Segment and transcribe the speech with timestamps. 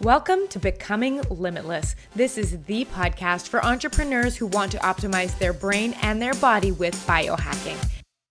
[0.00, 1.94] Welcome to Becoming Limitless.
[2.14, 6.72] This is the podcast for entrepreneurs who want to optimize their brain and their body
[6.72, 7.76] with biohacking.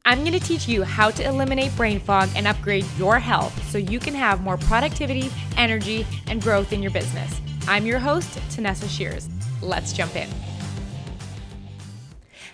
[0.03, 3.77] I'm going to teach you how to eliminate brain fog and upgrade your health so
[3.77, 7.39] you can have more productivity, energy, and growth in your business.
[7.67, 9.29] I'm your host, Tanessa Shears.
[9.61, 10.27] Let's jump in.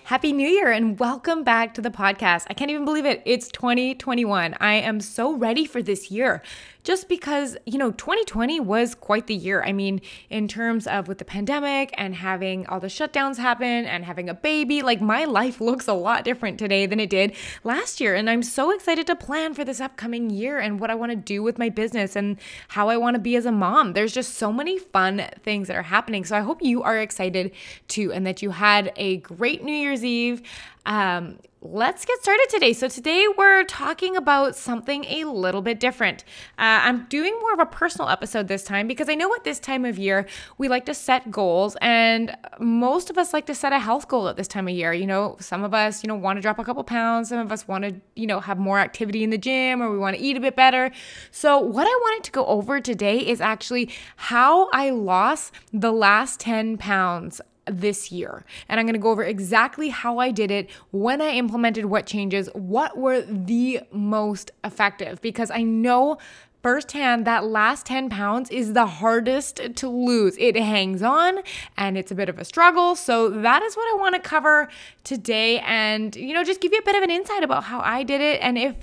[0.06, 2.46] Happy New Year and welcome back to the podcast.
[2.48, 3.22] I can't even believe it.
[3.24, 4.54] It's 2021.
[4.60, 6.44] I am so ready for this year
[6.86, 9.60] just because, you know, 2020 was quite the year.
[9.60, 14.04] I mean, in terms of with the pandemic and having all the shutdowns happen and
[14.04, 18.00] having a baby, like my life looks a lot different today than it did last
[18.00, 18.14] year.
[18.14, 21.16] And I'm so excited to plan for this upcoming year and what I want to
[21.16, 22.38] do with my business and
[22.68, 23.94] how I want to be as a mom.
[23.94, 26.24] There's just so many fun things that are happening.
[26.24, 27.50] So I hope you are excited
[27.88, 30.40] too and that you had a great New Year's Eve.
[30.86, 32.72] Um, let's get started today.
[32.72, 36.22] So, today we're talking about something a little bit different.
[36.58, 39.58] Uh, I'm doing more of a personal episode this time because I know at this
[39.58, 40.26] time of year
[40.58, 44.28] we like to set goals, and most of us like to set a health goal
[44.28, 44.92] at this time of year.
[44.92, 47.50] You know, some of us, you know, want to drop a couple pounds, some of
[47.50, 50.22] us want to, you know, have more activity in the gym, or we want to
[50.22, 50.92] eat a bit better.
[51.32, 56.38] So, what I wanted to go over today is actually how I lost the last
[56.38, 58.44] 10 pounds this year.
[58.68, 62.48] And I'm to go over exactly how I did it, when I implemented what changes,
[62.54, 66.18] what were the most effective, because I know
[66.62, 70.36] firsthand that last 10 pounds is the hardest to lose.
[70.36, 71.38] It hangs on
[71.76, 72.96] and it's a bit of a struggle.
[72.96, 74.68] So, that is what I want to cover
[75.04, 78.02] today and, you know, just give you a bit of an insight about how I
[78.02, 78.40] did it.
[78.42, 78.74] And if,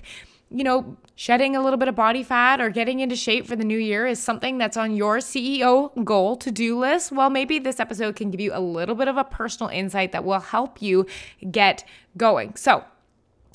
[0.50, 3.64] you know, shedding a little bit of body fat or getting into shape for the
[3.64, 7.80] new year is something that's on your CEO goal to do list, well, maybe this
[7.80, 11.06] episode can give you a little bit of a personal insight that will help you
[11.52, 11.84] get
[12.18, 12.56] going.
[12.56, 12.84] So,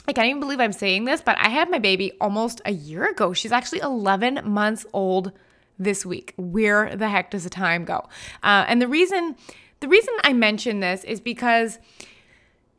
[0.06, 3.10] I can't even believe I'm saying this, but I had my baby almost a year
[3.10, 3.34] ago.
[3.34, 5.32] She's actually 11 months old
[5.78, 6.32] this week.
[6.38, 8.08] Where the heck does the time go?
[8.42, 9.36] Uh, and the reason,
[9.80, 11.78] the reason I mention this is because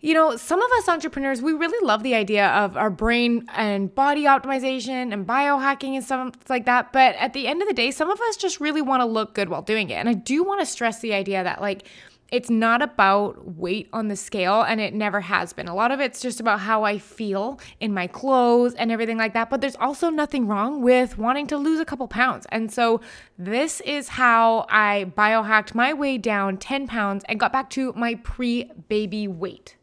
[0.01, 3.93] you know, some of us entrepreneurs, we really love the idea of our brain and
[3.93, 6.93] body optimization and biohacking and stuff like that.
[6.93, 9.33] But at the end of the day, some of us just really want to look
[9.33, 9.95] good while doing it.
[9.95, 11.83] And I do want to stress the idea that, like,
[12.31, 15.67] it's not about weight on the scale, and it never has been.
[15.67, 19.33] A lot of it's just about how I feel in my clothes and everything like
[19.33, 19.49] that.
[19.49, 22.45] But there's also nothing wrong with wanting to lose a couple pounds.
[22.49, 23.01] And so,
[23.37, 28.15] this is how I biohacked my way down 10 pounds and got back to my
[28.15, 29.75] pre baby weight.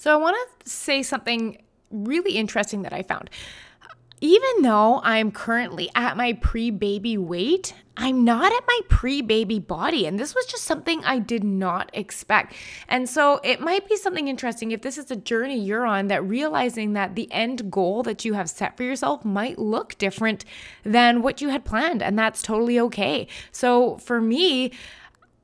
[0.00, 1.58] So I want to say something
[1.90, 3.28] really interesting that I found.
[4.22, 9.58] Even though I'm currently at my pre baby weight, I'm not at my pre baby
[9.58, 10.06] body.
[10.06, 12.54] And this was just something I did not expect.
[12.88, 16.24] And so it might be something interesting if this is a journey you're on that
[16.24, 20.46] realizing that the end goal that you have set for yourself might look different
[20.82, 22.02] than what you had planned.
[22.02, 23.28] And that's totally okay.
[23.52, 24.72] So for me,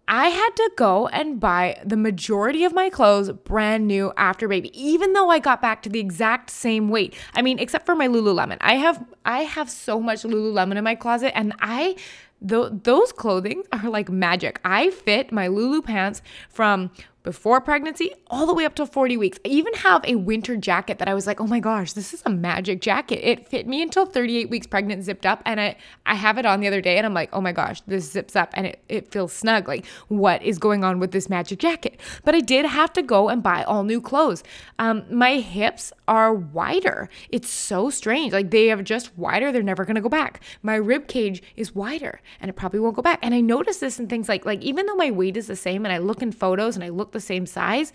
[0.08, 4.70] I had to go and buy the majority of my clothes brand new after baby,
[4.80, 7.14] even though I got back to the exact same weight.
[7.34, 8.58] I mean, except for my Lululemon.
[8.60, 11.96] I have I have so much Lululemon in my closet and I
[12.46, 14.60] th- those clothing are like magic.
[14.64, 16.92] I fit my Lulu pants from
[17.26, 19.36] before pregnancy all the way up to 40 weeks.
[19.44, 22.22] I even have a winter jacket that I was like, oh my gosh, this is
[22.24, 23.20] a magic jacket.
[23.28, 25.42] It fit me until 38 weeks pregnant, zipped up.
[25.44, 25.76] And I,
[26.06, 28.36] I have it on the other day and I'm like, oh my gosh, this zips
[28.36, 29.66] up and it, it feels snug.
[29.66, 32.00] Like, what is going on with this magic jacket?
[32.24, 34.44] But I did have to go and buy all new clothes.
[34.78, 37.08] Um, my hips are wider.
[37.30, 38.32] It's so strange.
[38.32, 39.50] Like, they are just wider.
[39.50, 40.44] They're never going to go back.
[40.62, 43.18] My rib cage is wider and it probably won't go back.
[43.20, 45.84] And I notice this in things like, like, even though my weight is the same
[45.84, 47.92] and I look in photos and I look the same size,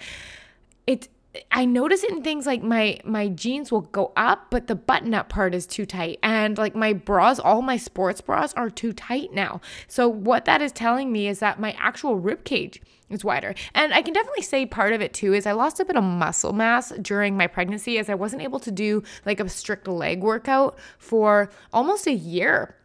[0.87, 1.07] it's
[1.49, 5.13] I notice it in things like my my jeans will go up, but the button
[5.13, 6.19] up part is too tight.
[6.21, 9.61] And like my bras, all my sports bras are too tight now.
[9.87, 13.53] So what that is telling me is that my actual rib cage is wider.
[13.73, 16.03] And I can definitely say part of it too is I lost a bit of
[16.03, 20.21] muscle mass during my pregnancy as I wasn't able to do like a strict leg
[20.21, 22.75] workout for almost a year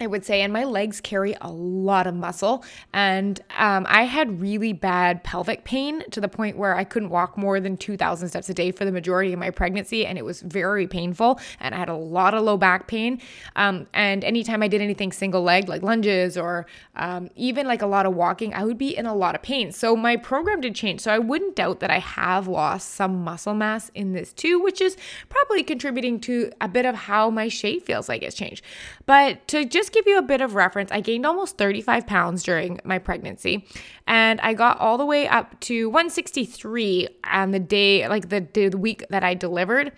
[0.00, 2.64] I would say, and my legs carry a lot of muscle.
[2.92, 7.38] And um, I had really bad pelvic pain to the point where I couldn't walk
[7.38, 10.04] more than 2,000 steps a day for the majority of my pregnancy.
[10.04, 11.40] And it was very painful.
[11.60, 13.20] And I had a lot of low back pain.
[13.56, 16.66] Um, and anytime I did anything single leg, like lunges or
[16.96, 19.72] um, even like a lot of walking, I would be in a lot of pain.
[19.72, 21.00] So my program did change.
[21.00, 24.80] So I wouldn't doubt that I have lost some muscle mass in this too, which
[24.80, 24.96] is
[25.30, 28.62] probably contributing to a bit of how my shape feels like it's changed.
[29.06, 32.42] But to just just give you a bit of reference, I gained almost 35 pounds
[32.42, 33.68] during my pregnancy,
[34.08, 38.76] and I got all the way up to 163 on the day, like the, the
[38.76, 39.92] week that I delivered,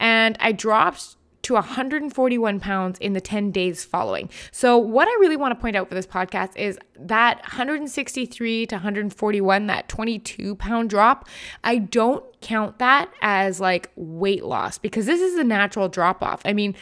[0.00, 4.30] and I dropped to 141 pounds in the 10 days following.
[4.50, 8.76] So, what I really want to point out for this podcast is that 163 to
[8.76, 11.28] 141, that 22 pound drop,
[11.62, 16.40] I don't count that as like weight loss because this is a natural drop off.
[16.46, 16.74] I mean,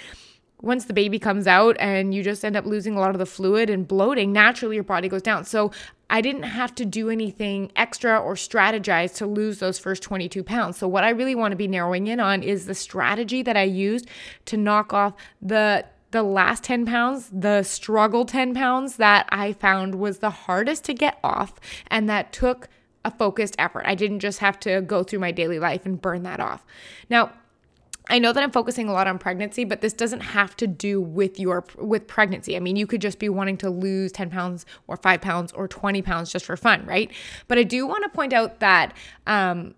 [0.62, 3.26] once the baby comes out and you just end up losing a lot of the
[3.26, 5.44] fluid and bloating, naturally your body goes down.
[5.44, 5.72] So
[6.08, 10.78] I didn't have to do anything extra or strategize to lose those first 22 pounds.
[10.78, 13.64] So what I really want to be narrowing in on is the strategy that I
[13.64, 14.08] used
[14.46, 19.94] to knock off the the last 10 pounds, the struggle 10 pounds that I found
[19.94, 21.54] was the hardest to get off
[21.86, 22.68] and that took
[23.02, 23.84] a focused effort.
[23.86, 26.64] I didn't just have to go through my daily life and burn that off.
[27.08, 27.32] Now,
[28.08, 31.00] I know that I'm focusing a lot on pregnancy, but this doesn't have to do
[31.00, 32.56] with your with pregnancy.
[32.56, 35.68] I mean, you could just be wanting to lose 10 pounds or 5 pounds or
[35.68, 37.10] 20 pounds just for fun, right?
[37.48, 38.94] But I do want to point out that
[39.26, 39.74] um,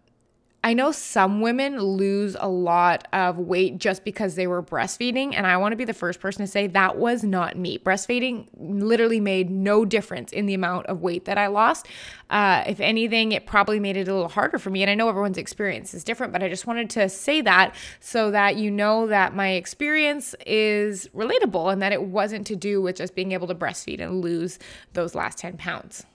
[0.64, 5.34] I know some women lose a lot of weight just because they were breastfeeding.
[5.34, 7.78] And I want to be the first person to say that was not me.
[7.78, 11.86] Breastfeeding literally made no difference in the amount of weight that I lost.
[12.30, 14.80] Uh, if anything, it probably made it a little harder for me.
[14.80, 18.30] And I know everyone's experience is different, but I just wanted to say that so
[18.30, 22.96] that you know that my experience is relatable and that it wasn't to do with
[22.96, 24.58] just being able to breastfeed and lose
[24.94, 26.06] those last 10 pounds.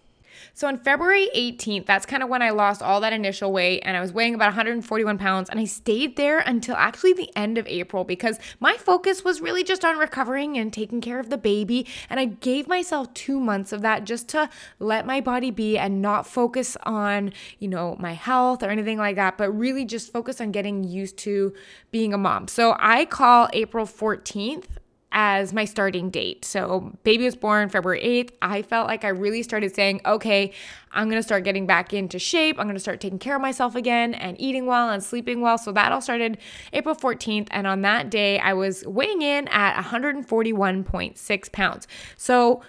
[0.53, 3.95] So on February 18th, that's kind of when I lost all that initial weight and
[3.95, 5.49] I was weighing about 141 pounds.
[5.49, 9.63] And I stayed there until actually the end of April because my focus was really
[9.63, 11.85] just on recovering and taking care of the baby.
[12.09, 14.49] And I gave myself two months of that just to
[14.79, 19.15] let my body be and not focus on, you know, my health or anything like
[19.15, 21.53] that, but really just focus on getting used to
[21.91, 22.47] being a mom.
[22.47, 24.65] So I call April 14th
[25.11, 26.45] as my starting date.
[26.45, 28.31] So, baby was born February 8th.
[28.41, 30.51] I felt like I really started saying, okay,
[30.91, 32.59] I'm to start getting back into shape.
[32.59, 35.57] I'm to start taking care of myself again and eating well and sleeping well.
[35.57, 36.37] So, that all started
[36.73, 37.47] April 14th.
[37.51, 41.87] And on that day, I was weighing in at 141.6 pounds.
[42.15, 42.61] So,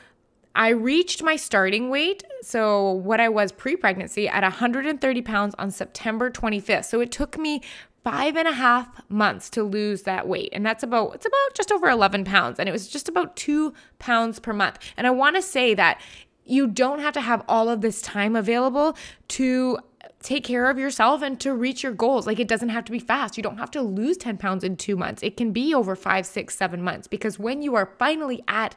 [0.55, 5.71] I reached my starting weight, so what I was pre pregnancy, at 130 pounds on
[5.71, 6.87] September 25th.
[6.87, 7.63] So it took me
[8.03, 10.49] five and a half months to lose that weight.
[10.53, 12.59] And that's about, it's about just over 11 pounds.
[12.59, 14.79] And it was just about two pounds per month.
[14.97, 16.01] And I want to say that
[16.45, 18.97] you don't have to have all of this time available
[19.29, 19.79] to
[20.23, 22.27] take care of yourself and to reach your goals.
[22.27, 23.37] Like it doesn't have to be fast.
[23.37, 25.23] You don't have to lose 10 pounds in two months.
[25.23, 28.75] It can be over five, six, seven months because when you are finally at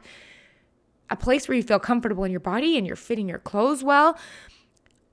[1.10, 4.18] a place where you feel comfortable in your body and you're fitting your clothes well,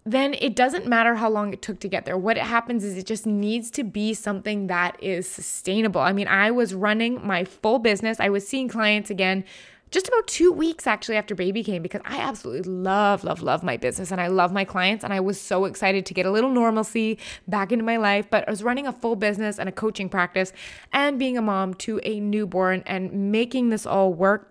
[0.06, 2.18] then it doesn't matter how long it took to get there.
[2.18, 6.02] What it happens is it just needs to be something that is sustainable.
[6.02, 8.20] I mean, I was running my full business.
[8.20, 9.44] I was seeing clients again
[9.92, 13.76] just about two weeks actually after baby came because I absolutely love, love, love my
[13.76, 15.04] business and I love my clients.
[15.04, 18.28] And I was so excited to get a little normalcy back into my life.
[18.30, 20.54] But I was running a full business and a coaching practice
[20.94, 24.51] and being a mom to a newborn and making this all work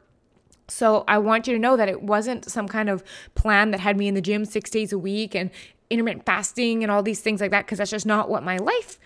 [0.70, 3.96] so I want you to know that it wasn't some kind of plan that had
[3.96, 5.50] me in the gym six days a week and
[5.90, 8.98] intermittent fasting and all these things like that, because that's just not what my life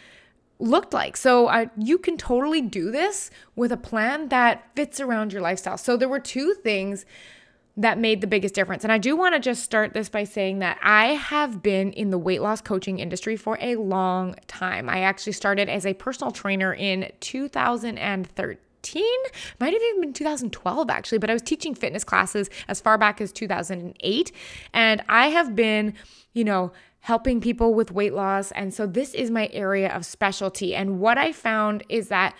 [0.59, 1.17] looked like.
[1.17, 5.79] So uh, you can totally do this with a plan that fits around your lifestyle.
[5.79, 7.05] So there were two things
[7.77, 8.85] that made the biggest difference.
[8.85, 12.11] And I do want to just start this by saying that I have been in
[12.11, 14.89] the weight loss coaching industry for a long time.
[14.89, 18.59] I actually started as a personal trainer in 2013
[19.61, 23.21] might have even been 2012 actually, but I was teaching fitness classes as far back
[23.21, 24.33] as 2008.
[24.73, 25.95] And I have been,
[26.33, 28.51] you know, helping people with weight loss.
[28.53, 30.75] And so this is my area of specialty.
[30.75, 32.35] And what I found is that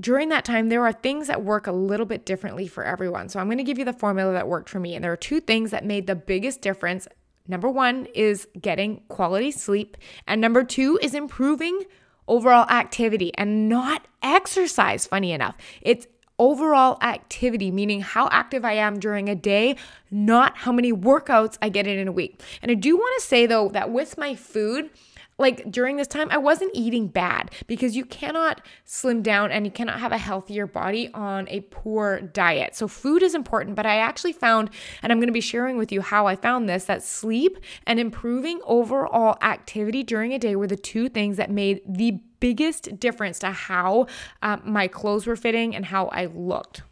[0.00, 3.28] during that time, there are things that work a little bit differently for everyone.
[3.28, 4.94] So I'm going to give you the formula that worked for me.
[4.94, 7.08] And there are two things that made the biggest difference.
[7.48, 11.84] Number one is getting quality sleep, and number two is improving
[12.28, 15.56] overall activity and not exercise, funny enough.
[15.80, 16.06] It's
[16.38, 19.76] overall activity, meaning how active I am during a day,
[20.10, 22.40] not how many workouts I get in in a week.
[22.62, 24.90] And I do want to say though that with my food,
[25.38, 29.72] like during this time, I wasn't eating bad because you cannot slim down and you
[29.72, 32.74] cannot have a healthier body on a poor diet.
[32.74, 34.70] So, food is important, but I actually found,
[35.02, 38.00] and I'm going to be sharing with you how I found this, that sleep and
[38.00, 43.38] improving overall activity during a day were the two things that made the biggest difference
[43.40, 44.06] to how
[44.42, 46.82] uh, my clothes were fitting and how I looked.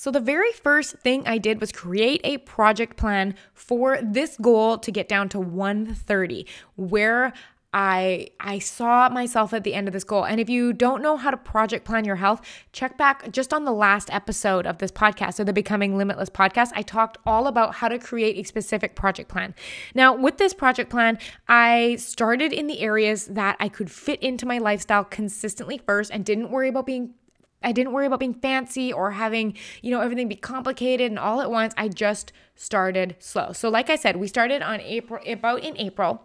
[0.00, 4.78] So, the very first thing I did was create a project plan for this goal
[4.78, 6.46] to get down to 130,
[6.76, 7.34] where
[7.72, 10.24] I I saw myself at the end of this goal.
[10.24, 12.40] And if you don't know how to project plan your health,
[12.72, 16.72] check back just on the last episode of this podcast, so the Becoming Limitless podcast.
[16.74, 19.54] I talked all about how to create a specific project plan.
[19.94, 24.46] Now, with this project plan, I started in the areas that I could fit into
[24.46, 27.14] my lifestyle consistently first and didn't worry about being
[27.62, 31.42] I didn't worry about being fancy or having, you know, everything be complicated and all
[31.42, 31.74] at once.
[31.76, 33.52] I just started slow.
[33.52, 36.22] So like I said, we started on April about in April.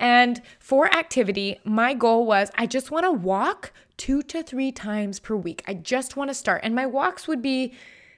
[0.00, 5.20] And for activity, my goal was I just want to walk 2 to 3 times
[5.20, 5.62] per week.
[5.68, 6.62] I just want to start.
[6.64, 7.74] And my walks would be,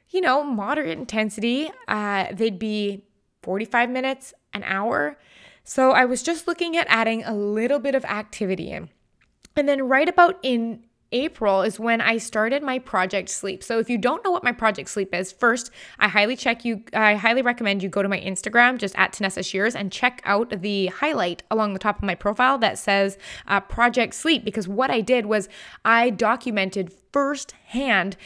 [0.08, 1.70] you know, moderate intensity.
[1.88, 3.04] Uh, they'd be
[3.42, 5.18] 45 minutes, an hour.
[5.64, 8.88] So I was just looking at adding a little bit of activity in.
[9.56, 13.62] And then right about in April is when I started my project sleep.
[13.62, 16.82] So if you don't know what my project sleep is, first I highly check you
[16.92, 20.62] I highly recommend you go to my Instagram just at Tanessa Shears and check out
[20.62, 24.90] the highlight along the top of my profile that says uh, project sleep because what
[24.90, 25.48] I did was
[25.84, 28.16] I documented firsthand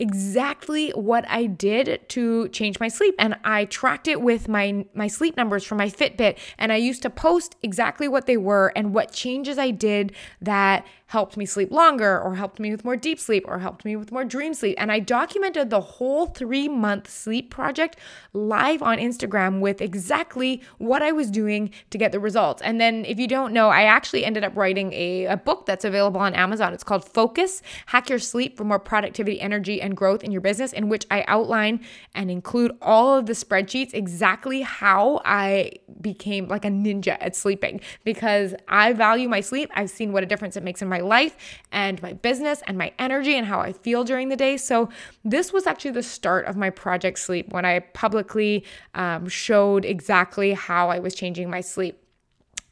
[0.00, 5.06] exactly what I did to change my sleep and I tracked it with my my
[5.06, 8.94] sleep numbers from my Fitbit and I used to post exactly what they were and
[8.94, 13.18] what changes I did that helped me sleep longer or helped me with more deep
[13.18, 14.76] sleep or helped me with more dream sleep.
[14.78, 17.96] And I documented the whole three month sleep project
[18.32, 22.62] live on Instagram with exactly what I was doing to get the results.
[22.62, 25.84] And then, if you don't know, I actually ended up writing a, a book that's
[25.84, 26.72] available on Amazon.
[26.72, 30.72] It's called Focus Hack Your Sleep for More Productivity, Energy, and Growth in Your Business,
[30.72, 36.64] in which I outline and include all of the spreadsheets exactly how I became like
[36.64, 39.70] a ninja at sleeping because I value my sleep.
[39.74, 41.36] I've seen what a difference it makes in my my life
[41.72, 44.56] and my business and my energy and how I feel during the day.
[44.56, 44.88] So,
[45.24, 48.64] this was actually the start of my project sleep when I publicly
[48.94, 51.96] um, showed exactly how I was changing my sleep.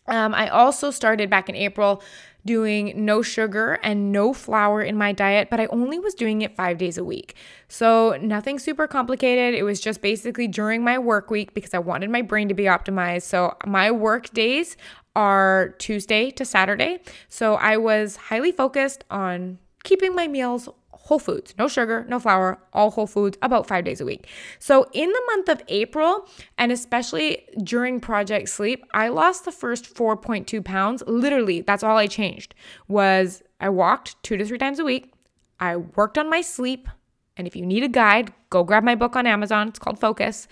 [0.07, 2.03] Um, I also started back in April
[2.47, 6.57] doing no sugar and no flour in my diet, but I only was doing it
[6.57, 7.35] five days a week.
[7.69, 9.55] So nothing super complicated.
[9.55, 12.65] It was just basically during my work week because I wanted my brain to be
[12.65, 13.23] optimized.
[13.23, 14.79] So my work days
[15.19, 17.01] are Tuesday to Saturday.
[17.29, 22.59] So I was highly focused on keeping my meals whole foods, no sugar, no flour,
[22.73, 24.29] all whole foods, about five days a week.
[24.61, 29.93] So in the month of April, and especially during Project Sleep, I lost the first
[29.93, 31.03] 4.2 pounds.
[31.07, 32.55] Literally, that's all I changed
[32.87, 35.13] was I walked two to three times a week.
[35.59, 36.89] I worked on my sleep.
[37.37, 39.69] And if you need a guide, go grab my book on Amazon.
[39.69, 40.47] It's called Focus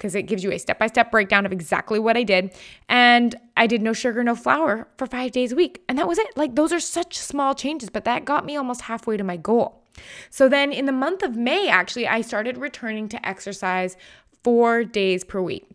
[0.00, 2.56] because it gives you a step by step breakdown of exactly what I did.
[2.88, 5.82] And I did no sugar, no flour for five days a week.
[5.90, 6.34] And that was it.
[6.36, 9.84] Like, those are such small changes, but that got me almost halfway to my goal.
[10.30, 13.98] So then in the month of May, actually, I started returning to exercise
[14.42, 15.68] four days per week.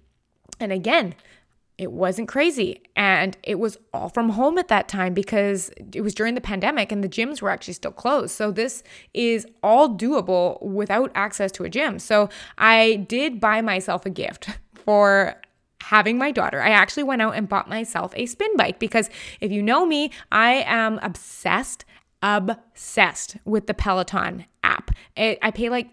[0.59, 1.13] And again,
[1.77, 2.81] it wasn't crazy.
[2.95, 6.91] And it was all from home at that time because it was during the pandemic
[6.91, 8.33] and the gyms were actually still closed.
[8.33, 11.99] So this is all doable without access to a gym.
[11.99, 15.35] So I did buy myself a gift for
[15.81, 16.61] having my daughter.
[16.61, 19.09] I actually went out and bought myself a spin bike because
[19.41, 21.85] if you know me, I am obsessed
[22.21, 24.89] obsessed with the Peloton app.
[25.15, 25.89] It, I pay like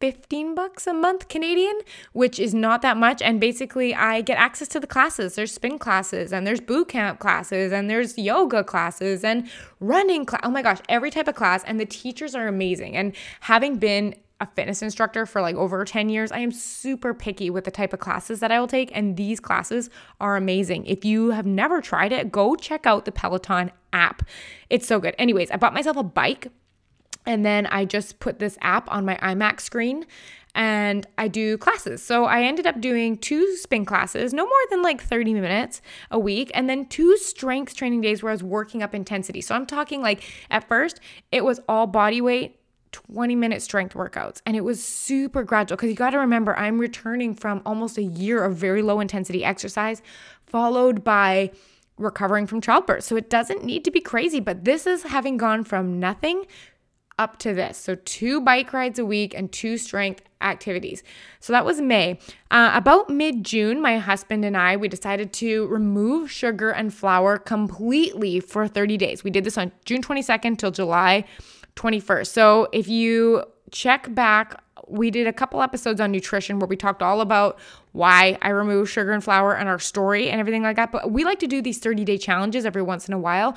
[0.00, 1.78] 15 bucks a month Canadian,
[2.12, 3.20] which is not that much.
[3.20, 5.34] And basically, I get access to the classes.
[5.34, 10.40] There's spin classes, and there's boot camp classes, and there's yoga classes, and running class.
[10.42, 11.62] Oh my gosh, every type of class.
[11.64, 12.96] And the teachers are amazing.
[12.96, 17.50] And having been a fitness instructor for like over 10 years, I am super picky
[17.50, 18.90] with the type of classes that I will take.
[18.96, 20.86] And these classes are amazing.
[20.86, 24.22] If you have never tried it, go check out the Peloton app.
[24.70, 25.14] It's so good.
[25.18, 26.48] Anyways, I bought myself a bike
[27.30, 30.04] and then I just put this app on my iMac screen
[30.52, 32.02] and I do classes.
[32.02, 36.18] So I ended up doing two spin classes, no more than like 30 minutes a
[36.18, 39.40] week, and then two strength training days where I was working up intensity.
[39.42, 40.98] So I'm talking like at first,
[41.30, 42.56] it was all body weight.
[42.92, 46.76] 20 minute strength workouts and it was super gradual because you got to remember I'm
[46.80, 50.02] returning from almost a year of very low intensity exercise
[50.44, 51.52] followed by
[51.98, 53.04] recovering from childbirth.
[53.04, 56.46] So it doesn't need to be crazy, but this is having gone from nothing
[57.20, 57.76] up to this.
[57.76, 61.02] So, two bike rides a week and two strength activities.
[61.38, 62.18] So, that was May.
[62.50, 67.38] Uh, about mid June, my husband and I, we decided to remove sugar and flour
[67.38, 69.22] completely for 30 days.
[69.22, 71.24] We did this on June 22nd till July
[71.76, 72.26] 21st.
[72.26, 77.02] So, if you check back, we did a couple episodes on nutrition where we talked
[77.02, 77.58] all about
[77.92, 80.90] why I remove sugar and flour and our story and everything like that.
[80.90, 83.56] But we like to do these 30 day challenges every once in a while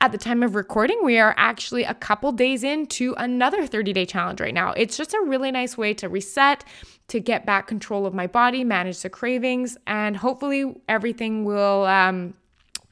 [0.00, 4.04] at the time of recording, we are actually a couple days into another 30 day
[4.04, 4.72] challenge right now.
[4.72, 6.64] It's just a really nice way to reset,
[7.08, 12.34] to get back control of my body, manage the cravings, and hopefully everything will um,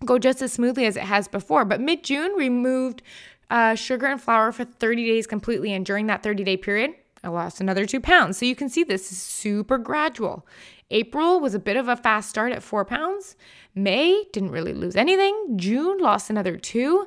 [0.04, 1.64] go just as smoothly as it has before.
[1.64, 3.02] But mid June, we moved
[3.50, 5.72] uh, sugar and flour for 30 days completely.
[5.72, 8.38] And during that 30 day period, I lost another two pounds.
[8.38, 10.46] So you can see this is super gradual.
[10.90, 13.36] April was a bit of a fast start at four pounds.
[13.74, 15.56] May didn't really lose anything.
[15.56, 17.06] June lost another two.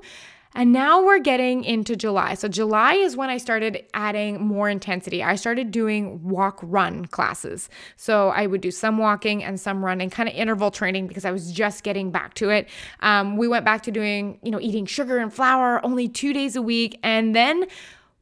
[0.57, 2.33] And now we're getting into July.
[2.33, 5.21] So, July is when I started adding more intensity.
[5.21, 7.69] I started doing walk run classes.
[7.95, 11.31] So, I would do some walking and some running, kind of interval training because I
[11.31, 12.69] was just getting back to it.
[13.01, 16.55] Um, we went back to doing, you know, eating sugar and flour only two days
[16.55, 16.99] a week.
[17.03, 17.67] And then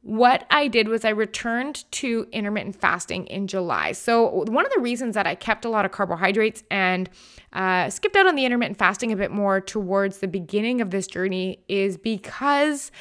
[0.06, 3.92] what I did was I returned to intermittent fasting in July.
[3.94, 7.10] So, one of the reasons that I kept a lot of carbohydrates and
[7.54, 11.08] uh, skipped out on the intermittent fasting a bit more towards the beginning of this
[11.08, 12.92] journey is because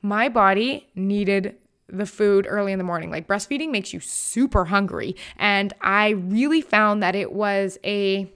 [0.00, 1.54] my body needed
[1.88, 3.10] the food early in the morning.
[3.10, 5.16] Like breastfeeding makes you super hungry.
[5.36, 8.32] And I really found that it was a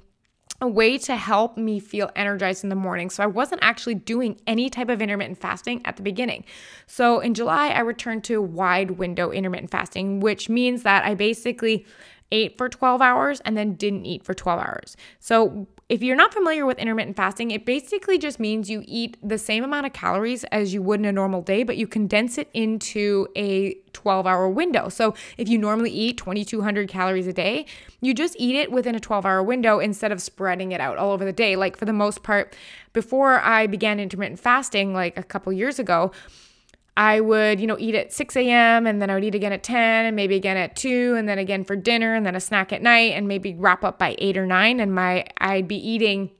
[0.61, 3.11] a way to help me feel energized in the morning.
[3.11, 6.45] So I wasn't actually doing any type of intermittent fasting at the beginning.
[6.87, 11.87] So in July, I returned to wide window intermittent fasting, which means that I basically
[12.33, 14.97] ate for 12 hours and then didn't eat for 12 hours.
[15.21, 19.39] So if you're not familiar with intermittent fasting, it basically just means you eat the
[19.39, 22.51] same amount of calories as you would in a normal day, but you condense it
[22.53, 24.91] into a 12 hour window.
[24.91, 27.65] So if you normally eat 2,200 calories a day,
[28.03, 31.11] you just eat it within a 12 hour window instead of spreading it out all
[31.11, 31.57] over the day.
[31.57, 32.55] Like for the most part,
[32.93, 36.13] before I began intermittent fasting, like a couple years ago,
[36.99, 38.85] I would, you know, eat at 6 a.m.
[38.85, 41.39] and then I would eat again at 10 and maybe again at 2 and then
[41.39, 44.37] again for dinner and then a snack at night and maybe wrap up by 8
[44.37, 46.33] or 9 and my I'd be eating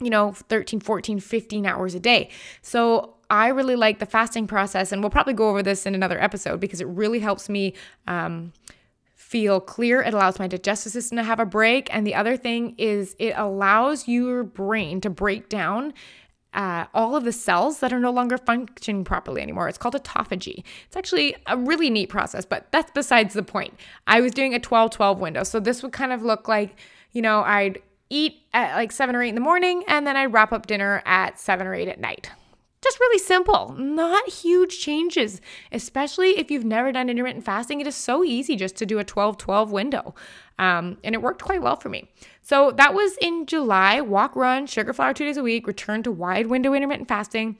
[0.00, 2.28] you know 13 14 15 hours a day
[2.60, 6.20] so i really like the fasting process and we'll probably go over this in another
[6.20, 7.72] episode because it really helps me
[8.08, 8.52] um,
[9.14, 12.74] feel clear it allows my digestive system to have a break and the other thing
[12.78, 15.94] is it allows your brain to break down
[16.54, 19.68] uh, all of the cells that are no longer functioning properly anymore.
[19.68, 20.62] It's called autophagy.
[20.86, 23.74] It's actually a really neat process, but that's besides the point.
[24.06, 25.44] I was doing a 12 12 window.
[25.44, 26.78] So this would kind of look like,
[27.12, 27.80] you know, I'd
[28.10, 31.02] eat at like seven or eight in the morning and then I'd wrap up dinner
[31.06, 32.30] at seven or eight at night.
[32.82, 37.80] Just really simple, not huge changes, especially if you've never done intermittent fasting.
[37.80, 40.14] It is so easy just to do a 12 12 window.
[40.58, 42.10] Um, and it worked quite well for me.
[42.42, 46.10] So that was in July walk, run, sugar flour two days a week, return to
[46.10, 47.56] wide window intermittent fasting.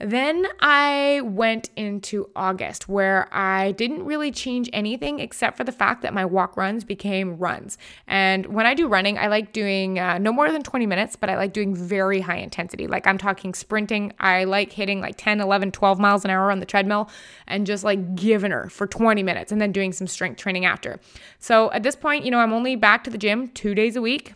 [0.00, 6.00] Then I went into August where I didn't really change anything except for the fact
[6.02, 7.76] that my walk runs became runs.
[8.06, 11.28] And when I do running, I like doing uh, no more than 20 minutes, but
[11.28, 12.86] I like doing very high intensity.
[12.86, 14.14] Like I'm talking sprinting.
[14.18, 17.10] I like hitting like 10, 11, 12 miles an hour on the treadmill
[17.46, 20.98] and just like giving her for 20 minutes and then doing some strength training after.
[21.38, 24.02] So at this point, you know, I'm only back to the gym two days a
[24.02, 24.32] week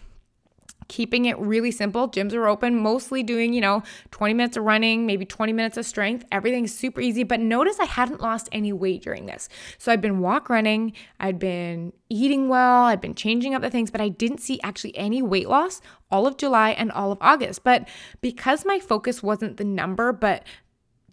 [0.88, 2.09] keeping it really simple.
[2.09, 5.87] Gyms are open, mostly doing, you know, 20 minutes of running, maybe 20 minutes of
[5.87, 6.25] strength.
[6.31, 7.23] Everything's super easy.
[7.23, 9.49] But notice I hadn't lost any weight during this.
[9.79, 13.90] So I'd been walk running, I'd been eating well, I'd been changing up the things,
[13.90, 17.64] but I didn't see actually any weight loss all of July and all of August.
[17.64, 17.88] But
[18.20, 20.44] because my focus wasn't the number, but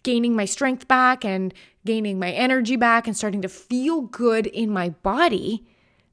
[0.04, 1.54] gaining my strength back and
[1.86, 5.66] gaining my energy back and starting to feel good in my body,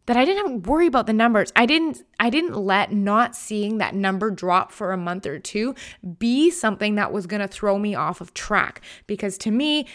[0.08, 1.52] that I didn't have to worry about the numbers.
[1.54, 5.74] I didn't I didn't let not seeing that number drop for a month or two
[6.18, 9.86] be something that was going to throw me off of track because to me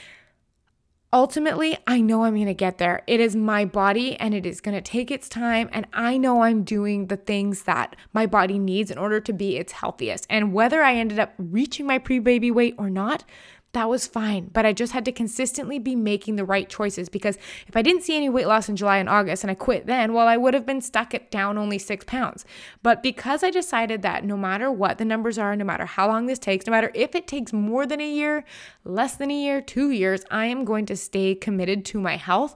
[1.12, 3.02] ultimately I know I'm going to get there.
[3.08, 6.44] It is my body and it is going to take its time and I know
[6.44, 10.28] I'm doing the things that my body needs in order to be its healthiest.
[10.30, 13.24] And whether I ended up reaching my pre-baby weight or not,
[13.74, 14.50] that was fine.
[14.54, 18.04] But I just had to consistently be making the right choices because if I didn't
[18.04, 20.54] see any weight loss in July and August and I quit then, well, I would
[20.54, 22.46] have been stuck at down only six pounds.
[22.84, 26.28] But because I decided that no matter what the numbers are, no matter how long
[26.28, 28.46] this takes, no matter if it takes more than a year,
[28.86, 32.56] less than a year, two years, I am going to stay committed to my health.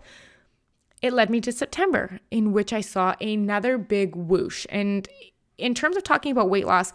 [1.02, 4.68] It led me to September, in which I saw another big whoosh.
[4.70, 5.08] And
[5.58, 6.94] in terms of talking about weight loss,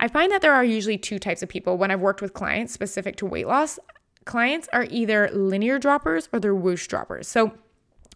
[0.00, 2.72] I find that there are usually two types of people when I've worked with clients
[2.72, 3.78] specific to weight loss.
[4.24, 7.28] Clients are either linear droppers or they're whoosh droppers.
[7.28, 7.52] So,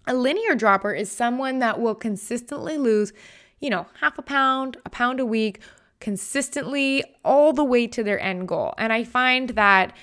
[0.06, 3.12] a linear dropper is someone that will consistently lose,
[3.60, 5.60] you know, half a pound, a pound a week,
[6.00, 8.74] consistently all the way to their end goal.
[8.76, 9.94] And I find that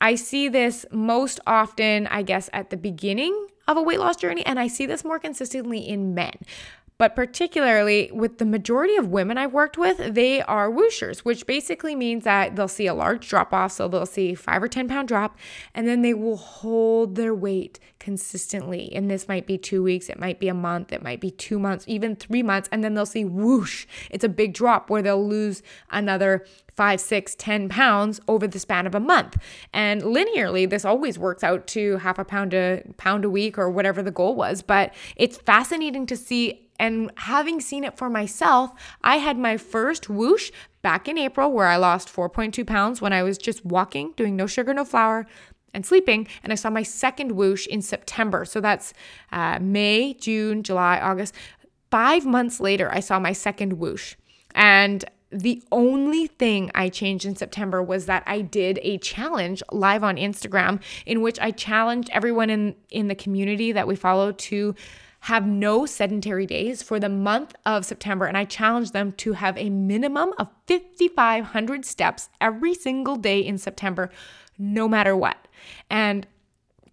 [0.00, 4.44] I see this most often, I guess, at the beginning of a weight loss journey,
[4.44, 6.34] and I see this more consistently in men.
[7.02, 11.96] But particularly with the majority of women I've worked with, they are whooshers, which basically
[11.96, 13.72] means that they'll see a large drop off.
[13.72, 15.36] So they'll see five or 10 pound drop,
[15.74, 18.92] and then they will hold their weight consistently.
[18.94, 21.58] And this might be two weeks, it might be a month, it might be two
[21.58, 22.68] months, even three months.
[22.70, 27.34] And then they'll see whoosh, it's a big drop where they'll lose another five, six,
[27.34, 29.36] ten pounds over the span of a month.
[29.72, 33.70] And linearly, this always works out to half a pound a pound a week or
[33.70, 34.62] whatever the goal was.
[34.62, 36.68] But it's fascinating to see.
[36.82, 40.50] And having seen it for myself, I had my first whoosh
[40.82, 44.48] back in April where I lost 4.2 pounds when I was just walking, doing no
[44.48, 45.28] sugar, no flour,
[45.72, 46.26] and sleeping.
[46.42, 48.44] And I saw my second whoosh in September.
[48.44, 48.92] So that's
[49.30, 51.36] uh, May, June, July, August.
[51.92, 54.16] Five months later, I saw my second whoosh.
[54.52, 60.02] And the only thing I changed in September was that I did a challenge live
[60.02, 64.74] on Instagram in which I challenged everyone in, in the community that we follow to
[65.22, 68.26] have no sedentary days for the month of September.
[68.26, 73.56] And I challenge them to have a minimum of 5,500 steps every single day in
[73.56, 74.10] September,
[74.58, 75.46] no matter what.
[75.88, 76.26] And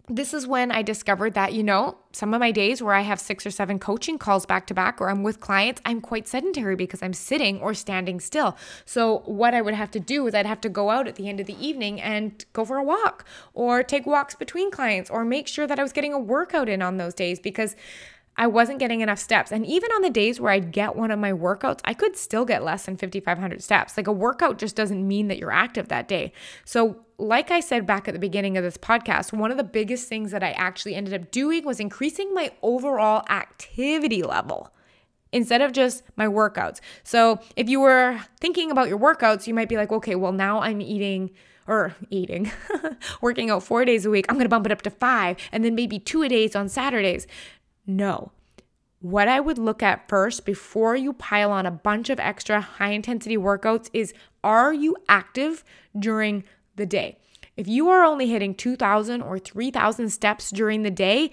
[0.08, 3.20] this is when I discovered that, you know, some of my days where I have
[3.20, 6.74] six or seven coaching calls back to back or I'm with clients, I'm quite sedentary
[6.74, 8.56] because I'm sitting or standing still.
[8.84, 11.28] So, what I would have to do is I'd have to go out at the
[11.28, 15.24] end of the evening and go for a walk or take walks between clients or
[15.24, 17.76] make sure that I was getting a workout in on those days because
[18.40, 19.52] I wasn't getting enough steps.
[19.52, 22.46] And even on the days where I'd get one of my workouts, I could still
[22.46, 23.98] get less than 5,500 steps.
[23.98, 26.32] Like a workout just doesn't mean that you're active that day.
[26.64, 30.08] So, like I said back at the beginning of this podcast, one of the biggest
[30.08, 34.72] things that I actually ended up doing was increasing my overall activity level
[35.32, 36.80] instead of just my workouts.
[37.04, 40.60] So, if you were thinking about your workouts, you might be like, okay, well, now
[40.60, 41.30] I'm eating
[41.66, 42.50] or eating,
[43.20, 44.26] working out four days a week.
[44.28, 47.26] I'm to bump it up to five and then maybe two a days on Saturdays.
[47.96, 48.32] No.
[49.00, 52.90] What I would look at first before you pile on a bunch of extra high
[52.90, 54.12] intensity workouts is
[54.44, 55.64] are you active
[55.98, 56.44] during
[56.76, 57.18] the day?
[57.56, 61.30] If you are only hitting 2,000 or 3,000 steps during the day,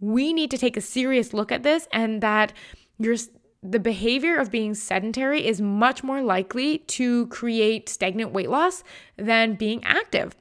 [0.00, 2.52] we need to take a serious look at this and that
[2.98, 3.16] your
[3.62, 8.84] the behavior of being sedentary is much more likely to create stagnant weight loss
[9.16, 10.36] than being active.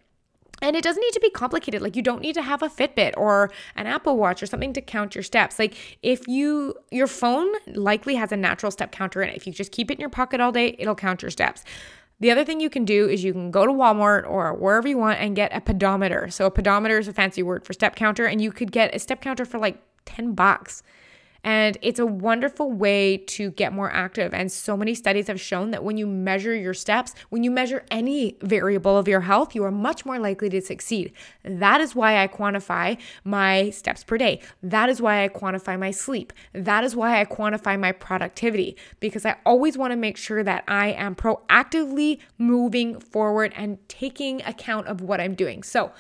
[0.64, 1.82] And it doesn't need to be complicated.
[1.82, 4.82] Like you don't need to have a Fitbit or an Apple Watch or something to
[4.82, 5.60] count your steps.
[5.60, 9.36] Like if you your phone likely has a natural step counter in it.
[9.36, 11.66] If you just keep it in your pocket all day, it'll count your steps.
[12.22, 14.98] The other thing you can do is you can go to Walmart or wherever you
[14.98, 16.30] want and get a pedometer.
[16.30, 19.00] So a pedometer is a fancy word for step counter and you could get a
[19.00, 20.82] step counter for like 10 bucks.
[21.44, 24.34] And it's a wonderful way to get more active.
[24.34, 27.84] And so many studies have shown that when you measure your steps, when you measure
[27.92, 31.12] any variable of your health, you are much more likely to succeed.
[31.44, 34.40] That is why I quantify my steps per day.
[34.62, 36.32] That is why I quantify my sleep.
[36.54, 40.64] That is why I quantify my productivity because I always want to make sure that
[40.68, 45.64] I am proactively moving forward and taking account of what I'm doing.
[45.64, 45.92] So,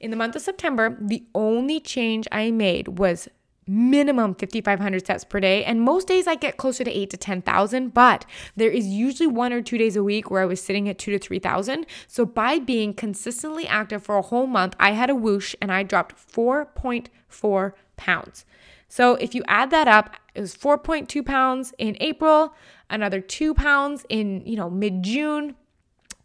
[0.00, 3.28] in the month of September, the only change I made was
[3.70, 5.64] minimum 5500 steps per day.
[5.64, 9.52] And most days i get closer to 8 to 10000 but there is usually one
[9.52, 12.58] or two days a week where i was sitting at 2 to 3000 so by
[12.58, 17.72] being consistently active for a whole month i had a whoosh and i dropped 4.4
[17.96, 18.44] pounds.
[18.88, 22.54] So if you add that up it was 4.2 pounds in april
[22.88, 25.54] another 2 pounds in you know mid june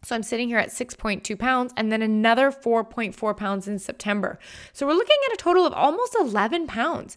[0.06, 4.38] so I'm sitting here at 6.2 pounds and then another 4.4 pounds in September.
[4.72, 7.16] So we're looking at a total of almost 11 pounds.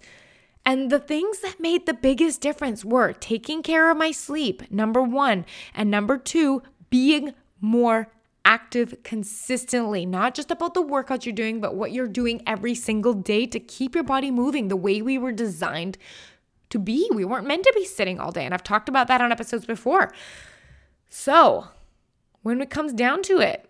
[0.66, 5.04] And the things that made the biggest difference were taking care of my sleep, number
[5.04, 8.12] one, and number two, being more
[8.44, 13.14] active consistently, not just about the workouts you're doing, but what you're doing every single
[13.14, 16.00] day to keep your body moving the way we were designed
[16.72, 17.08] to be.
[17.14, 18.46] We weren't meant to be sitting all day.
[18.46, 20.12] And I've talked about that on episodes before.
[21.08, 21.68] So,
[22.42, 23.70] when it comes down to it,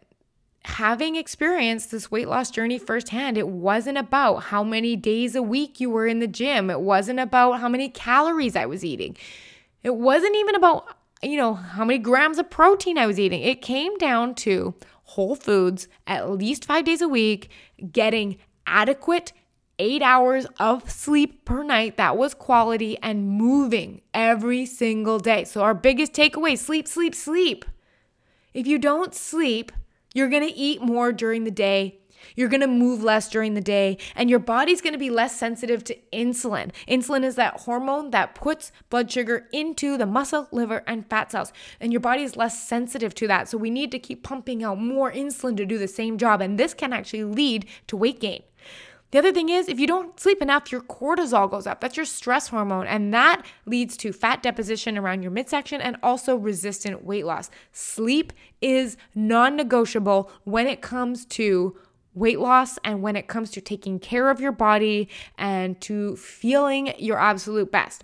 [0.65, 5.79] having experienced this weight loss journey firsthand, it wasn't about how many days a week
[5.79, 6.69] you were in the gym.
[6.69, 9.15] It wasn't about how many calories I was eating.
[9.83, 13.41] It wasn't even about, you know, how many grams of protein I was eating.
[13.41, 17.49] It came down to whole foods at least five days a week,
[17.91, 19.33] getting adequate
[19.79, 25.45] eight hours of sleep per night that was quality and moving every single day.
[25.45, 27.65] So, our biggest takeaway sleep, sleep, sleep.
[28.53, 29.71] If you don't sleep,
[30.13, 31.99] you're going to eat more during the day.
[32.35, 35.37] You're going to move less during the day, and your body's going to be less
[35.37, 36.71] sensitive to insulin.
[36.87, 41.53] Insulin is that hormone that puts blood sugar into the muscle, liver, and fat cells,
[41.79, 43.47] and your body is less sensitive to that.
[43.47, 46.59] So, we need to keep pumping out more insulin to do the same job, and
[46.59, 48.43] this can actually lead to weight gain.
[49.11, 51.81] The other thing is, if you don't sleep enough, your cortisol goes up.
[51.81, 56.35] That's your stress hormone, and that leads to fat deposition around your midsection and also
[56.35, 57.49] resistant weight loss.
[57.71, 61.75] Sleep is non negotiable when it comes to
[62.13, 66.93] weight loss and when it comes to taking care of your body and to feeling
[66.99, 68.03] your absolute best.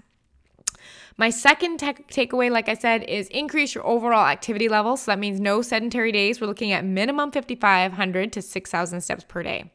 [1.17, 1.93] My second te-
[2.27, 4.97] takeaway, like I said, is increase your overall activity level.
[4.97, 6.41] So that means no sedentary days.
[6.41, 9.71] We're looking at minimum 5,500 to 6,000 steps per day.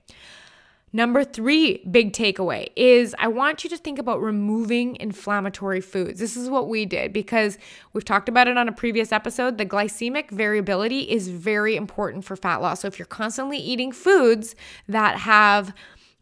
[0.93, 6.19] Number three big takeaway is I want you to think about removing inflammatory foods.
[6.19, 7.59] This is what we did because
[7.93, 9.57] we've talked about it on a previous episode.
[9.57, 12.81] The glycemic variability is very important for fat loss.
[12.81, 14.57] So if you're constantly eating foods
[14.89, 15.73] that have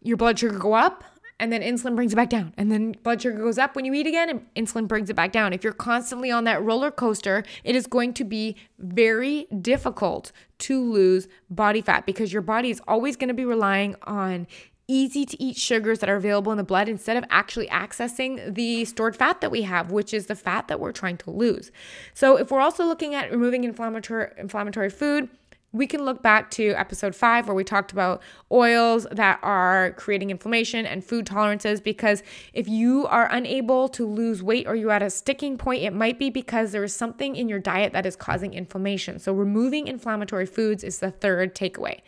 [0.03, 1.03] your blood sugar go up,
[1.41, 2.53] and then insulin brings it back down.
[2.57, 5.33] And then blood sugar goes up when you eat again, and insulin brings it back
[5.33, 5.53] down.
[5.53, 10.83] If you're constantly on that roller coaster, it is going to be very difficult to
[10.83, 14.47] lose body fat because your body is always going to be relying on
[14.89, 18.87] easy to eat sugars that are available in the blood instead of actually accessing the
[18.87, 21.71] stored fat that we have, which is the fat that we're trying to lose.
[22.15, 25.29] So if we're also looking at removing inflammatory inflammatory food,
[25.73, 30.31] we can look back to episode five where we talked about oils that are creating
[30.31, 31.81] inflammation and food tolerances.
[31.81, 32.23] Because
[32.55, 36.19] if you are unable to lose weight or you're at a sticking point, it might
[36.19, 39.19] be because there is something in your diet that is causing inflammation.
[39.19, 42.01] So, removing inflammatory foods is the third takeaway.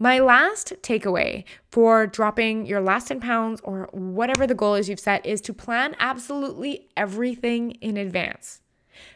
[0.00, 5.00] My last takeaway for dropping your last 10 pounds or whatever the goal is you've
[5.00, 8.60] set is to plan absolutely everything in advance.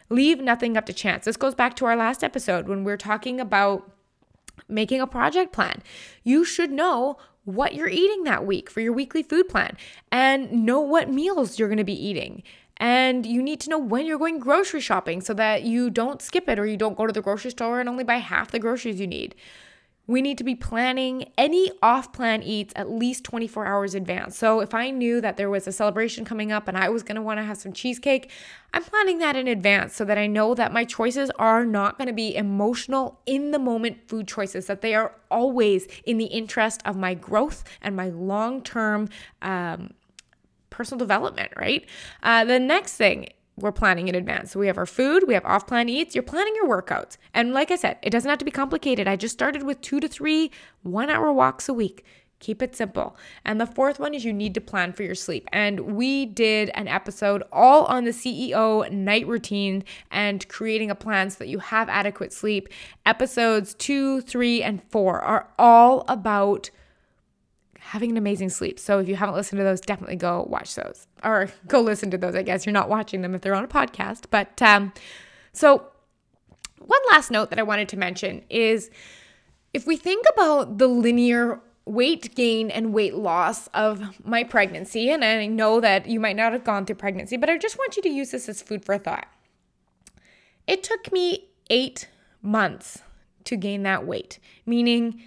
[0.09, 1.25] Leave nothing up to chance.
[1.25, 3.91] This goes back to our last episode when we are talking about
[4.69, 5.83] making a project plan.
[6.23, 9.77] You should know what you're eating that week for your weekly food plan
[10.11, 12.43] and know what meals you're going to be eating.
[12.77, 16.49] And you need to know when you're going grocery shopping so that you don't skip
[16.49, 19.01] it or you don't go to the grocery store and only buy half the groceries
[19.01, 19.35] you need.
[20.13, 24.37] We need to be planning any off plan eats at least 24 hours advance.
[24.37, 27.17] So if I knew that there was a celebration coming up and I was going
[27.17, 28.31] to want to have some cheesecake,
[28.75, 32.09] I'm planning that in advance so that I know that my choices are not going
[32.09, 36.83] to be emotional, in the moment food choices, that they are always in the interest
[36.85, 39.09] of my growth and my long term
[39.41, 39.95] um,
[40.69, 41.87] personal development, right?
[42.23, 44.53] Uh, the next thing we're planning in advance.
[44.53, 47.17] So we have our food, we have off plan eats, you're planning your workouts.
[47.35, 49.07] And like I said, it doesn't have to be complicated.
[49.07, 50.51] I just started with two to three
[50.83, 52.05] one hour walks a week.
[52.41, 53.17] Keep it simple.
[53.45, 55.49] And the fourth one is you need to plan for your sleep.
[55.53, 61.31] And we did an episode all on the CEO night routine and creating a plan
[61.31, 62.69] so that you have adequate sleep.
[63.07, 66.71] Episodes two, three, and four are all about
[67.79, 68.81] having an amazing sleep.
[68.81, 72.19] So if you haven't listened to those, definitely go watch those or go listen to
[72.19, 72.35] those.
[72.35, 74.25] I guess you're not watching them if they're on a podcast.
[74.31, 74.93] But um,
[75.53, 75.87] so
[76.79, 78.91] one last note that I wanted to mention is
[79.73, 85.25] if we think about the linear weight gain and weight loss of my pregnancy, and
[85.25, 88.03] I know that you might not have gone through pregnancy, but I just want you
[88.03, 89.27] to use this as food for thought.
[90.67, 92.09] It took me eight
[92.41, 93.03] months
[93.45, 95.23] to gain that weight, meaning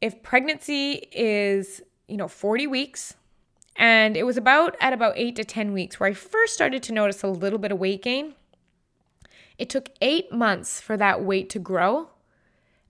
[0.00, 3.14] if pregnancy is, you know, 40 weeks,
[3.76, 6.92] and it was about at about eight to 10 weeks where I first started to
[6.92, 8.34] notice a little bit of weight gain.
[9.58, 12.10] It took eight months for that weight to grow,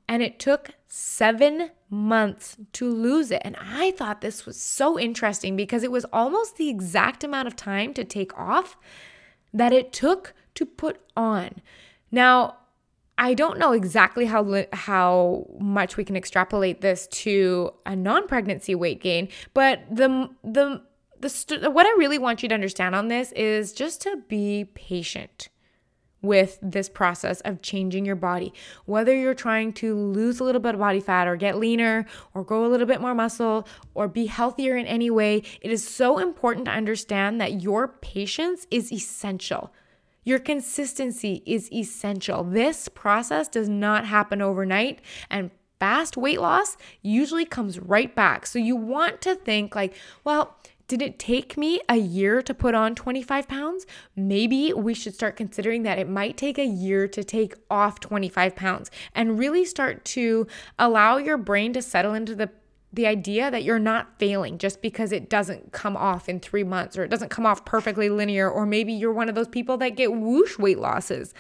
[0.09, 3.43] and it took seven months to lose it.
[3.45, 7.57] And I thought this was so interesting because it was almost the exact amount of
[7.57, 8.77] time to take off
[9.53, 11.61] that it took to put on.
[12.11, 12.57] Now,
[13.17, 19.01] I don't know exactly how how much we can extrapolate this to a non-pregnancy weight
[19.01, 20.83] gain, but the the
[21.21, 24.67] the st- what I really want you to understand on this is just to be
[24.75, 25.49] patient
[26.25, 28.53] with this process of changing your body.
[28.87, 32.43] Whether you're trying to lose a little bit of body fat or get leaner or
[32.43, 36.19] grow a little bit more muscle or be healthier in any way, it is so
[36.19, 39.73] important to understand that your patience is essential.
[40.25, 42.43] Your consistency is essential.
[42.45, 48.47] This process does not happen overnight and fast weight loss usually comes right back.
[48.47, 50.57] So you want to think like, well,
[50.87, 53.87] did it take me a year to put on 25 pounds?
[54.15, 58.55] Maybe we should start considering that it might take a year to take off 25
[58.55, 60.47] pounds and really start to
[60.79, 62.51] allow your brain to settle into the
[62.95, 66.97] the idea that you're not failing just because it doesn't come off in three months
[66.97, 69.97] or it doesn't come off perfectly linear, or maybe you're one of those people that
[69.97, 71.35] get whoosh weight losses.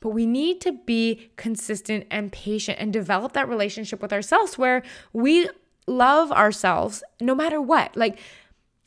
[0.00, 4.82] But we need to be consistent and patient and develop that relationship with ourselves where
[5.12, 5.48] we
[5.86, 7.94] love ourselves no matter what.
[7.96, 8.18] Like,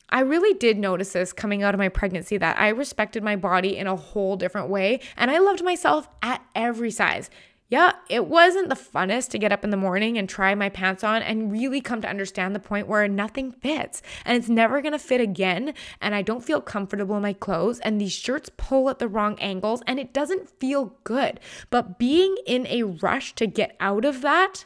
[0.10, 3.78] I really did notice this coming out of my pregnancy that I respected my body
[3.78, 7.30] in a whole different way and I loved myself at every size
[7.70, 11.04] yeah, it wasn't the funnest to get up in the morning and try my pants
[11.04, 14.98] on and really come to understand the point where nothing fits and it's never gonna
[14.98, 15.74] fit again.
[16.00, 19.38] And I don't feel comfortable in my clothes, and these shirts pull at the wrong
[19.40, 21.42] angles and it doesn't feel good.
[21.70, 24.66] But being in a rush to get out of that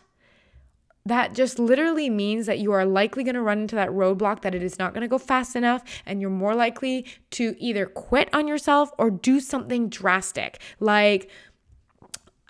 [1.06, 4.54] that just literally means that you are likely going to run into that roadblock that
[4.54, 8.30] it is not going to go fast enough and you're more likely to either quit
[8.34, 11.30] on yourself or do something drastic like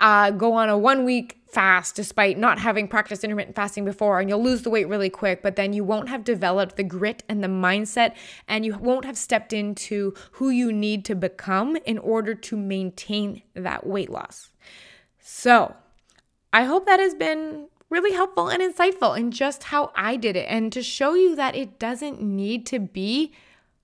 [0.01, 4.29] uh, go on a one week fast despite not having practiced intermittent fasting before and
[4.29, 7.43] you'll lose the weight really quick but then you won't have developed the grit and
[7.43, 8.13] the mindset
[8.47, 13.41] and you won't have stepped into who you need to become in order to maintain
[13.53, 14.51] that weight loss.
[15.19, 15.75] So
[16.53, 20.47] i hope that has been really helpful and insightful in just how I did it
[20.49, 23.33] and to show you that it doesn't need to be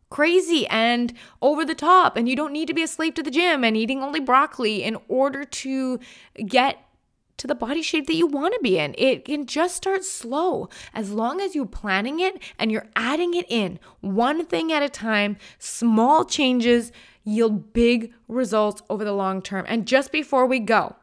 [0.10, 3.32] crazy and over the top and you don't need to be a slave to the
[3.32, 6.00] gym and eating only broccoli in order to
[6.46, 6.84] get
[7.38, 8.96] to the body shape that you want to be in.
[8.98, 13.46] It can just start slow as long as you're planning it and you're adding it
[13.50, 15.38] in one thing at a time.
[15.60, 16.92] Small changes
[17.24, 19.66] yield big results over the long term.
[19.68, 20.96] And just before we go,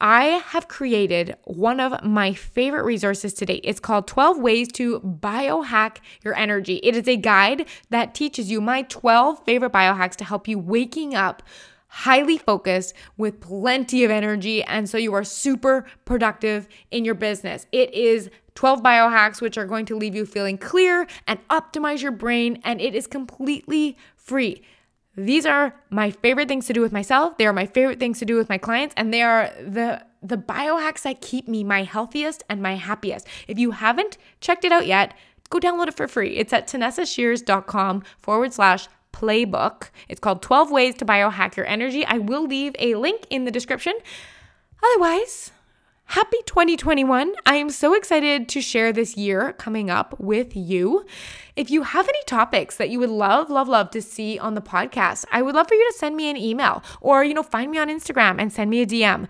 [0.00, 3.60] I have created one of my favorite resources today.
[3.64, 6.80] It's called 12 Ways to Biohack Your Energy.
[6.82, 11.14] It is a guide that teaches you my 12 favorite biohacks to help you waking
[11.14, 11.42] up
[11.88, 14.62] highly focused with plenty of energy.
[14.64, 17.66] And so you are super productive in your business.
[17.72, 22.12] It is 12 biohacks, which are going to leave you feeling clear and optimize your
[22.12, 22.60] brain.
[22.64, 24.62] And it is completely free.
[25.16, 27.38] These are my favorite things to do with myself.
[27.38, 30.36] They are my favorite things to do with my clients, and they are the the
[30.36, 33.26] biohacks that keep me my healthiest and my happiest.
[33.46, 35.14] If you haven't checked it out yet,
[35.50, 36.36] go download it for free.
[36.36, 39.90] It's at tanessashears.com forward slash playbook.
[40.08, 42.04] It's called 12 Ways to Biohack Your Energy.
[42.04, 43.94] I will leave a link in the description.
[44.82, 45.52] Otherwise,
[46.10, 47.34] Happy 2021.
[47.44, 51.04] I am so excited to share this year coming up with you.
[51.56, 54.62] If you have any topics that you would love, love, love to see on the
[54.62, 57.72] podcast, I would love for you to send me an email or, you know, find
[57.72, 59.26] me on Instagram and send me a DM.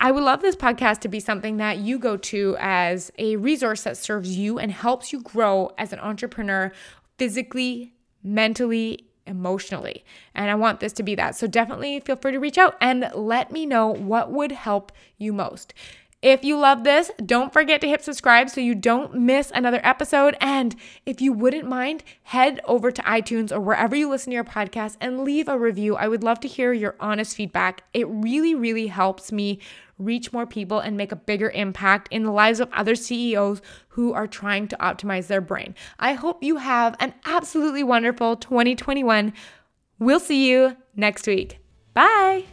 [0.00, 3.84] I would love this podcast to be something that you go to as a resource
[3.84, 6.72] that serves you and helps you grow as an entrepreneur
[7.18, 10.04] physically, mentally, emotionally.
[10.34, 11.36] And I want this to be that.
[11.36, 15.32] So definitely feel free to reach out and let me know what would help you
[15.32, 15.74] most.
[16.22, 20.36] If you love this, don't forget to hit subscribe so you don't miss another episode.
[20.38, 24.44] And if you wouldn't mind, head over to iTunes or wherever you listen to your
[24.44, 25.96] podcast and leave a review.
[25.96, 27.84] I would love to hear your honest feedback.
[27.94, 29.60] It really, really helps me
[30.00, 34.12] reach more people and make a bigger impact in the lives of other CEOs who
[34.12, 35.74] are trying to optimize their brain.
[35.98, 39.32] I hope you have an absolutely wonderful 2021.
[39.98, 41.58] We'll see you next week.
[41.94, 42.46] Bye.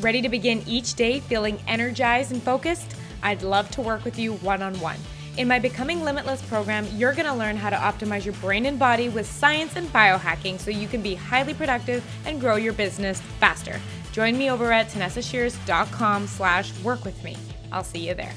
[0.00, 2.96] Ready to begin each day feeling energized and focused?
[3.22, 4.98] I'd love to work with you one on one.
[5.36, 8.78] In my Becoming Limitless program, you're going to learn how to optimize your brain and
[8.78, 13.20] body with science and biohacking so you can be highly productive and grow your business
[13.40, 13.80] faster.
[14.14, 17.36] Join me over at tanessashears.com slash work with me.
[17.72, 18.32] I'll see you there.